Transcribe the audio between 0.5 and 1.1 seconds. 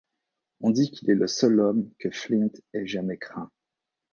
On dit